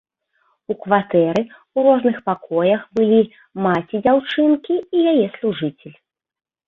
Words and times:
У 0.73 0.75
кватэры 0.83 1.43
ў 1.47 1.79
розных 1.89 2.17
пакоях 2.29 2.81
былі 3.01 3.21
маці 3.67 4.03
дзяўчынкі 4.09 4.75
і 4.83 4.97
яе 5.13 5.27
сужыцель. 5.39 5.97